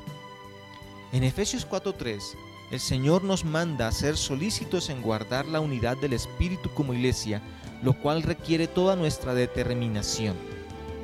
En 1.12 1.25
Efesios 1.25 1.66
4:3, 1.66 2.37
el 2.71 2.80
Señor 2.80 3.25
nos 3.25 3.45
manda 3.45 3.88
a 3.88 3.92
ser 3.92 4.16
solícitos 4.16 4.90
en 4.90 5.02
guardar 5.02 5.47
la 5.47 5.61
unidad 5.61 5.97
del 5.97 6.12
Espíritu 6.12 6.69
como 6.75 6.95
iglesia, 6.95 7.42
lo 7.83 7.95
cual 7.95 8.23
requiere 8.23 8.66
toda 8.66 8.95
nuestra 8.95 9.35
determinación 9.35 10.37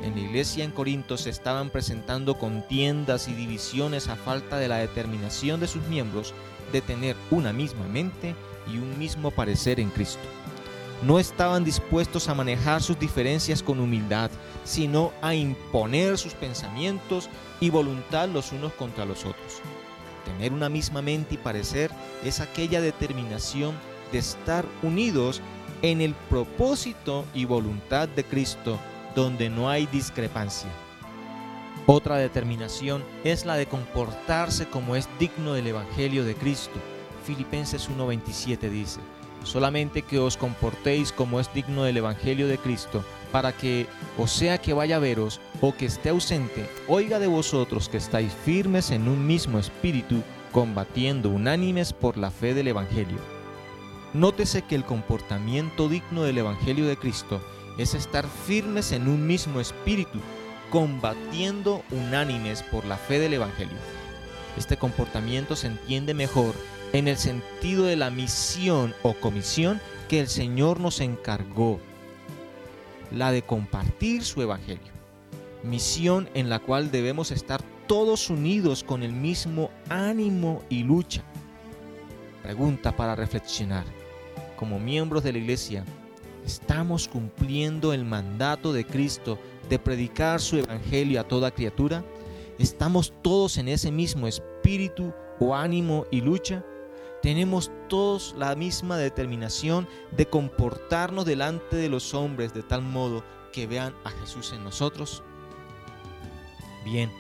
en 0.03 0.15
la 0.15 0.21
iglesia 0.21 0.65
en 0.65 0.71
Corinto 0.71 1.17
se 1.17 1.31
estaban 1.31 1.71
presentando 1.71 2.39
contiendas 2.39 3.29
y 3.29 3.35
divisiones 3.35 4.09
a 4.09 4.17
falta 4.17 4.59
de 4.59 4.69
la 4.69 4.77
determinación 4.77 5.61
de 5.61 5.69
sus 5.69 5.83
miembros 5.89 6.35
de 6.73 6.81
tener 6.81 7.17
una 7.31 7.53
misma 7.53 7.87
mente 7.87 8.35
y 8.73 8.79
un 8.79 8.99
mismo 8.99 9.31
parecer 9.31 9.81
en 9.81 9.91
Cristo. 9.91 10.23
No 11.03 11.19
estaban 11.19 11.65
dispuestos 11.65 12.29
a 12.29 12.35
manejar 12.35 12.83
sus 12.83 12.99
diferencias 12.99 13.63
con 13.63 13.81
humildad, 13.81 14.31
sino 14.65 15.13
a 15.21 15.35
imponer 15.35 16.17
sus 16.19 16.35
pensamientos 16.35 17.29
y 17.61 17.71
voluntad 17.71 18.29
los 18.29 18.53
unos 18.53 18.73
contra 18.73 19.05
los 19.05 19.21
otros. 19.21 19.61
Tener 20.25 20.53
una 20.53 20.69
misma 20.69 21.03
mente 21.03 21.35
y 21.35 21.39
parecer 21.39 21.91
es 22.25 22.41
aquella 22.41 22.81
determinación 22.81 23.75
de 24.11 24.19
estar 24.19 24.65
unidos 24.83 25.41
en 25.83 26.01
el 26.01 26.15
propósito 26.31 27.25
y 27.35 27.45
voluntad 27.45 28.09
de 28.09 28.25
Cristo 28.25 28.79
donde 29.17 29.51
no 29.51 29.69
hay 29.69 29.87
discrepancia. 29.87 30.71
Otra 31.87 32.19
determinación 32.19 33.03
es 33.25 33.47
la 33.47 33.57
de 33.57 33.67
comportarse 33.67 34.67
como 34.67 34.95
es 34.95 35.09
digno 35.19 35.55
del 35.55 35.69
Evangelio 35.69 36.25
de 36.25 36.35
Cristo. 36.35 36.79
Filipenses 37.25 37.89
1:27 37.89 38.69
dice, 38.69 39.01
solamente 39.43 40.03
que 40.03 40.19
os 40.19 40.37
comportéis 40.37 41.13
como 41.13 41.41
es 41.41 41.53
digno 41.55 41.85
del 41.85 41.97
Evangelio 41.97 42.47
de 42.47 42.59
Cristo, 42.59 43.03
para 43.33 43.53
que, 43.53 43.87
o 44.19 44.27
sea 44.27 44.59
que 44.59 44.75
vaya 44.75 44.97
a 44.97 45.01
veros 45.01 45.41
o 45.61 45.75
que 45.75 45.87
esté 45.87 46.11
ausente, 46.11 46.69
oiga 46.87 47.19
de 47.19 47.27
vosotros 47.27 47.89
que 47.89 47.97
estáis 47.97 48.33
firmes 48.45 48.91
en 48.91 49.09
un 49.09 49.27
mismo 49.27 49.59
espíritu, 49.59 50.23
combatiendo 50.53 51.31
unánimes 51.31 51.93
por 51.93 52.17
la 52.17 52.31
fe 52.31 52.53
del 52.53 52.69
Evangelio. 52.69 53.19
Nótese 54.13 54.63
que 54.63 54.75
el 54.75 54.85
comportamiento 54.85 55.89
digno 55.89 56.23
del 56.23 56.39
Evangelio 56.39 56.87
de 56.87 56.97
Cristo 56.97 57.41
es 57.79 57.95
estar 57.95 58.27
firmes 58.27 58.93
en 58.93 59.09
un 59.09 59.27
mismo 59.27 59.61
espíritu, 59.61 60.19
combatiendo 60.71 61.83
unánimes 61.91 62.63
por 62.63 62.85
la 62.85 62.97
fe 62.97 63.19
del 63.19 63.35
Evangelio. 63.35 63.77
Este 64.57 64.77
comportamiento 64.77 65.55
se 65.55 65.67
entiende 65.67 66.15
mejor 66.15 66.55
en 66.93 67.09
el 67.09 67.17
sentido 67.17 67.85
de 67.85 67.97
la 67.97 68.11
misión 68.11 68.95
o 69.03 69.15
comisión 69.15 69.81
que 70.09 70.21
el 70.21 70.29
Señor 70.29 70.81
nos 70.81 71.01
encargó, 71.01 71.79
la 73.11 73.33
de 73.33 73.43
compartir 73.43 74.25
su 74.25 74.41
Evangelio. 74.41 74.93
Misión 75.63 76.29
en 76.35 76.49
la 76.49 76.59
cual 76.61 76.91
debemos 76.91 77.31
estar 77.31 77.63
todos 77.87 78.31
unidos 78.31 78.83
con 78.83 79.03
el 79.03 79.13
mismo 79.13 79.71
ánimo 79.89 80.63
y 80.69 80.83
lucha. 80.83 81.23
Pregunta 82.43 82.97
para 82.97 83.15
reflexionar. 83.15 83.85
Como 84.57 84.79
miembros 84.79 85.23
de 85.23 85.33
la 85.33 85.39
iglesia, 85.39 85.85
estamos 86.47 87.09
cumpliendo 87.09 87.93
el 87.93 88.05
mandato 88.05 88.73
de 88.73 88.87
Cristo 88.87 89.39
de 89.69 89.79
predicar 89.79 90.41
su 90.41 90.57
evangelio 90.57 91.21
a 91.21 91.25
toda 91.25 91.51
criatura? 91.51 92.05
¿Estamos 92.59 93.13
todos 93.23 93.59
en 93.59 93.69
ese 93.69 93.91
mismo 93.91 94.27
espíritu 94.29 95.13
o 95.41 95.55
ánimo 95.55 96.07
y 96.11 96.21
lucha? 96.21 96.65
¿Tenemos 97.21 97.71
todos 97.89 98.35
la 98.39 98.55
misma 98.55 98.97
determinación 98.97 99.89
de 100.17 100.27
comportarnos 100.27 101.27
delante 101.27 101.77
de 101.77 101.89
los 101.89 102.15
hombres 102.15 102.55
de 102.55 102.63
tal 102.63 102.83
modo 102.83 103.25
que 103.53 103.67
vean 103.67 103.95
a 104.05 104.11
Jesús 104.11 104.53
en 104.53 104.63
nosotros? 104.63 105.25
Bien, 106.85 107.11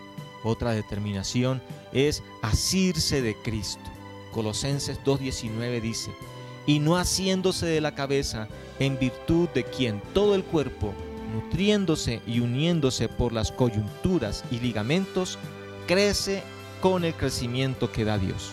otra 0.44 0.70
determinación 0.70 1.60
es 1.92 2.22
asirse 2.42 3.20
de 3.20 3.34
Cristo. 3.42 3.90
Colosenses 4.32 5.00
2.19 5.04 5.80
dice, 5.80 6.14
y 6.66 6.80
no 6.80 6.96
haciéndose 6.96 7.66
de 7.66 7.80
la 7.80 7.94
cabeza, 7.94 8.48
en 8.78 8.98
virtud 8.98 9.48
de 9.50 9.64
quien 9.64 10.02
todo 10.12 10.34
el 10.34 10.44
cuerpo, 10.44 10.92
nutriéndose 11.32 12.20
y 12.26 12.40
uniéndose 12.40 13.08
por 13.08 13.32
las 13.32 13.52
coyunturas 13.52 14.44
y 14.50 14.58
ligamentos, 14.58 15.38
crece 15.86 16.42
con 16.80 17.04
el 17.04 17.14
crecimiento 17.14 17.90
que 17.90 18.04
da 18.04 18.18
Dios. 18.18 18.52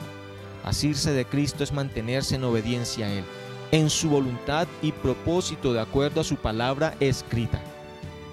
Asirse 0.64 1.12
de 1.12 1.26
Cristo 1.26 1.64
es 1.64 1.74
mantenerse 1.74 2.36
en 2.36 2.44
obediencia 2.44 3.08
a 3.08 3.12
Él, 3.12 3.26
en 3.72 3.90
su 3.90 4.10
voluntad 4.10 4.68
y 4.82 4.92
propósito 4.92 5.74
de 5.74 5.82
acuerdo 5.82 6.22
a 6.22 6.24
su 6.24 6.36
palabra 6.38 6.96
escrita. 7.00 7.62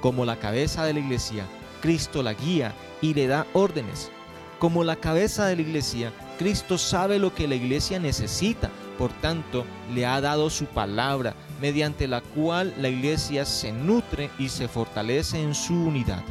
Como 0.01 0.25
la 0.25 0.39
cabeza 0.39 0.85
de 0.85 0.93
la 0.93 1.01
iglesia, 1.01 1.45
Cristo 1.83 2.23
la 2.23 2.35
guía 2.35 2.75
y 3.01 3.15
le 3.15 3.27
da 3.27 3.47
órdenes. 3.53 4.11
Como 4.59 4.85
la 4.85 4.97
cabeza 4.97 5.47
de 5.47 5.57
la 5.57 5.63
iglesia, 5.63 6.13
Cristo 6.41 6.79
sabe 6.79 7.19
lo 7.19 7.35
que 7.35 7.47
la 7.47 7.55
iglesia 7.55 8.01
necesita, 8.01 8.71
por 8.97 9.13
tanto, 9.13 9.67
le 9.93 10.07
ha 10.07 10.23
dado 10.23 10.49
su 10.49 10.65
palabra, 10.65 11.35
mediante 11.61 12.09
la 12.09 12.23
cual 12.23 12.73
la 12.79 12.89
iglesia 12.89 13.45
se 13.45 13.73
nutre 13.73 14.31
y 14.39 14.49
se 14.49 14.67
fortalece 14.67 15.39
en 15.39 15.55
su 15.55 15.75
unidad. 15.75 16.23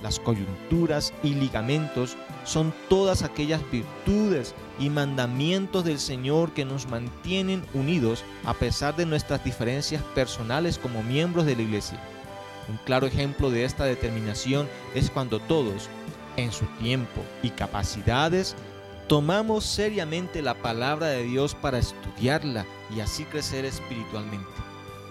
Las 0.00 0.20
coyunturas 0.20 1.12
y 1.24 1.34
ligamentos 1.34 2.16
son 2.44 2.72
todas 2.88 3.24
aquellas 3.24 3.60
virtudes 3.72 4.54
y 4.78 4.90
mandamientos 4.90 5.84
del 5.84 5.98
Señor 5.98 6.52
que 6.52 6.64
nos 6.64 6.86
mantienen 6.86 7.64
unidos 7.74 8.22
a 8.44 8.54
pesar 8.54 8.94
de 8.94 9.06
nuestras 9.06 9.42
diferencias 9.42 10.04
personales 10.14 10.78
como 10.78 11.02
miembros 11.02 11.46
de 11.46 11.56
la 11.56 11.62
iglesia. 11.62 11.98
Un 12.68 12.76
claro 12.84 13.08
ejemplo 13.08 13.50
de 13.50 13.64
esta 13.64 13.86
determinación 13.86 14.68
es 14.94 15.10
cuando 15.10 15.40
todos, 15.40 15.88
en 16.36 16.52
su 16.52 16.64
tiempo 16.80 17.24
y 17.42 17.50
capacidades, 17.50 18.54
tomamos 19.08 19.64
seriamente 19.64 20.42
la 20.42 20.54
palabra 20.54 21.06
de 21.08 21.24
Dios 21.24 21.54
para 21.54 21.78
estudiarla 21.78 22.66
y 22.94 23.00
así 23.00 23.24
crecer 23.24 23.64
espiritualmente. 23.64 24.46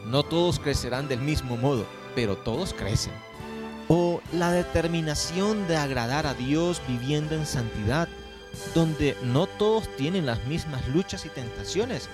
No 0.06 0.24
todos 0.24 0.60
crecerán 0.60 1.08
del 1.08 1.20
mismo 1.20 1.58
modo, 1.58 1.86
pero 2.16 2.38
todos 2.38 2.74
crecen. 2.74 3.14
O 3.88 4.22
la 4.32 4.52
determinación 4.52 5.68
de 5.68 5.78
agradar 5.78 6.28
a 6.28 6.36
Dios 6.36 6.82
viviendo 6.88 7.36
en 7.36 7.46
santidad, 7.46 8.08
donde 8.76 9.18
no 9.24 9.48
todos 9.48 9.88
tienen 9.98 10.26
las 10.26 10.46
mismas 10.46 10.88
luchas 10.90 11.26
y 11.26 11.30
tentaciones, 11.30 12.08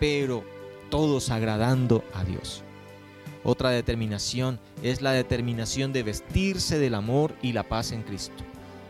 pero 0.00 0.44
todos 0.90 1.30
agradando 1.30 2.04
a 2.14 2.24
Dios. 2.24 2.64
Otra 3.44 3.70
determinación 3.70 4.58
es 4.82 5.02
la 5.02 5.12
determinación 5.12 5.92
de 5.92 6.02
vestirse 6.02 6.78
del 6.78 6.94
amor 6.94 7.34
y 7.42 7.52
la 7.52 7.68
paz 7.68 7.92
en 7.92 8.02
Cristo. 8.02 8.42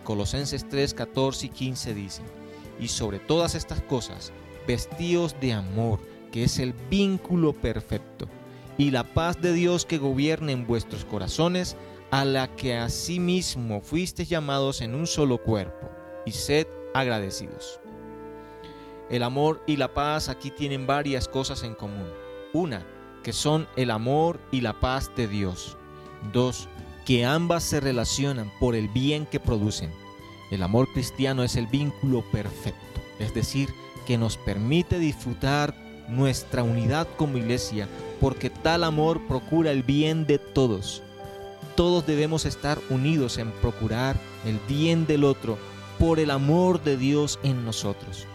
Colosenses 0.04 0.68
3, 0.68 0.94
14 0.94 1.46
y 1.46 1.48
15 1.48 1.94
dicen, 1.94 2.24
y 2.80 2.88
sobre 2.88 3.18
todas 3.18 3.54
estas 3.54 3.82
cosas, 3.82 4.32
vestíos 4.66 5.36
de 5.40 5.52
amor, 5.52 6.00
que 6.30 6.44
es 6.44 6.58
el 6.58 6.72
vínculo 6.90 7.52
perfecto, 7.52 8.28
y 8.78 8.90
la 8.90 9.04
paz 9.04 9.40
de 9.40 9.52
Dios 9.52 9.84
que 9.84 9.98
gobierne 9.98 10.52
en 10.52 10.66
vuestros 10.66 11.04
corazones, 11.04 11.76
a 12.10 12.24
la 12.24 12.54
que 12.56 12.76
asimismo 12.76 13.80
fuisteis 13.80 14.28
llamados 14.28 14.80
en 14.80 14.94
un 14.94 15.06
solo 15.06 15.38
cuerpo, 15.38 15.90
y 16.26 16.32
sed 16.32 16.66
agradecidos. 16.94 17.80
El 19.10 19.22
amor 19.22 19.62
y 19.66 19.76
la 19.76 19.92
paz 19.92 20.28
aquí 20.28 20.50
tienen 20.50 20.86
varias 20.86 21.28
cosas 21.28 21.62
en 21.64 21.74
común. 21.74 22.08
Una, 22.54 22.86
que 23.22 23.32
son 23.32 23.68
el 23.76 23.90
amor 23.90 24.40
y 24.50 24.62
la 24.62 24.80
paz 24.80 25.10
de 25.16 25.28
Dios. 25.28 25.76
Dos, 26.32 26.68
que 27.04 27.24
ambas 27.24 27.62
se 27.64 27.80
relacionan 27.80 28.50
por 28.60 28.74
el 28.74 28.88
bien 28.88 29.26
que 29.26 29.40
producen. 29.40 29.90
El 30.50 30.62
amor 30.62 30.88
cristiano 30.92 31.42
es 31.42 31.56
el 31.56 31.66
vínculo 31.66 32.22
perfecto, 32.30 33.00
es 33.18 33.34
decir, 33.34 33.70
que 34.06 34.18
nos 34.18 34.36
permite 34.36 34.98
disfrutar 34.98 35.74
nuestra 36.08 36.62
unidad 36.62 37.08
como 37.16 37.38
iglesia, 37.38 37.88
porque 38.20 38.50
tal 38.50 38.84
amor 38.84 39.26
procura 39.26 39.70
el 39.70 39.82
bien 39.82 40.26
de 40.26 40.38
todos. 40.38 41.02
Todos 41.76 42.06
debemos 42.06 42.44
estar 42.44 42.78
unidos 42.90 43.38
en 43.38 43.50
procurar 43.50 44.16
el 44.44 44.58
bien 44.68 45.06
del 45.06 45.24
otro 45.24 45.56
por 45.98 46.18
el 46.20 46.30
amor 46.30 46.82
de 46.82 46.96
Dios 46.96 47.38
en 47.42 47.64
nosotros. 47.64 48.26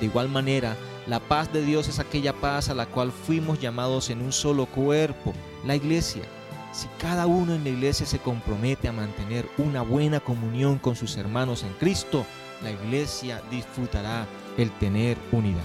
De 0.00 0.06
igual 0.06 0.28
manera, 0.28 0.76
la 1.06 1.20
paz 1.20 1.52
de 1.52 1.64
Dios 1.64 1.88
es 1.88 1.98
aquella 1.98 2.34
paz 2.34 2.68
a 2.68 2.74
la 2.74 2.86
cual 2.86 3.12
fuimos 3.12 3.60
llamados 3.60 4.10
en 4.10 4.20
un 4.20 4.32
solo 4.32 4.66
cuerpo, 4.66 5.32
la 5.64 5.76
iglesia. 5.76 6.24
Si 6.72 6.88
cada 6.98 7.26
uno 7.26 7.54
en 7.54 7.64
la 7.64 7.70
iglesia 7.70 8.06
se 8.06 8.18
compromete 8.18 8.88
a 8.88 8.92
mantener 8.92 9.48
una 9.58 9.82
buena 9.82 10.20
comunión 10.20 10.78
con 10.78 10.96
sus 10.96 11.16
hermanos 11.16 11.62
en 11.62 11.72
Cristo, 11.74 12.26
la 12.62 12.70
iglesia 12.70 13.42
disfrutará 13.50 14.26
el 14.58 14.70
tener 14.72 15.16
unidad. 15.32 15.64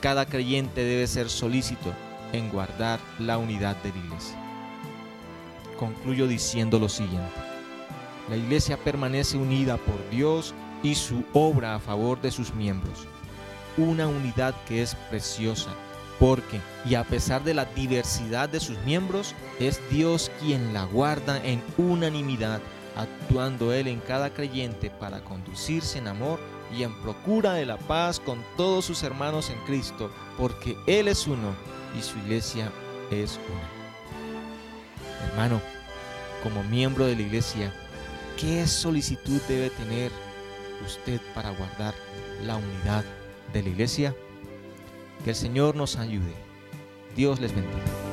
Cada 0.00 0.26
creyente 0.26 0.82
debe 0.82 1.06
ser 1.06 1.28
solícito 1.28 1.92
en 2.32 2.50
guardar 2.50 3.00
la 3.18 3.38
unidad 3.38 3.76
de 3.82 3.90
la 3.90 3.98
iglesia. 3.98 4.36
Concluyo 5.78 6.26
diciendo 6.26 6.78
lo 6.78 6.88
siguiente. 6.88 7.40
La 8.28 8.36
iglesia 8.36 8.76
permanece 8.76 9.36
unida 9.36 9.76
por 9.76 10.08
Dios 10.10 10.54
y 10.82 10.94
su 10.94 11.24
obra 11.32 11.74
a 11.74 11.80
favor 11.80 12.20
de 12.20 12.30
sus 12.30 12.54
miembros 12.54 13.06
una 13.76 14.08
unidad 14.08 14.54
que 14.66 14.82
es 14.82 14.94
preciosa, 14.94 15.70
porque, 16.20 16.60
y 16.84 16.94
a 16.94 17.02
pesar 17.02 17.42
de 17.42 17.54
la 17.54 17.64
diversidad 17.64 18.48
de 18.48 18.60
sus 18.60 18.78
miembros, 18.80 19.34
es 19.58 19.80
Dios 19.90 20.30
quien 20.40 20.72
la 20.72 20.84
guarda 20.84 21.44
en 21.44 21.62
unanimidad, 21.78 22.60
actuando 22.94 23.72
Él 23.72 23.88
en 23.88 23.98
cada 24.00 24.30
creyente 24.30 24.90
para 24.90 25.24
conducirse 25.24 25.98
en 25.98 26.06
amor 26.06 26.38
y 26.76 26.84
en 26.84 26.94
procura 27.02 27.54
de 27.54 27.66
la 27.66 27.78
paz 27.78 28.20
con 28.20 28.44
todos 28.56 28.84
sus 28.84 29.02
hermanos 29.02 29.50
en 29.50 29.58
Cristo, 29.64 30.12
porque 30.38 30.76
Él 30.86 31.08
es 31.08 31.26
uno 31.26 31.54
y 31.98 32.02
su 32.02 32.16
iglesia 32.18 32.70
es 33.10 33.40
una. 33.50 35.30
Hermano, 35.30 35.60
como 36.44 36.62
miembro 36.62 37.06
de 37.06 37.16
la 37.16 37.22
iglesia, 37.22 37.72
¿qué 38.38 38.66
solicitud 38.68 39.40
debe 39.48 39.70
tener 39.70 40.12
usted 40.84 41.20
para 41.34 41.50
guardar 41.50 41.94
la 42.44 42.56
unidad 42.56 43.04
de 43.52 43.62
la 43.62 43.68
iglesia. 43.68 44.14
Que 45.24 45.30
el 45.30 45.36
Señor 45.36 45.76
nos 45.76 45.96
ayude. 45.96 46.34
Dios 47.16 47.40
les 47.40 47.54
bendiga. 47.54 48.09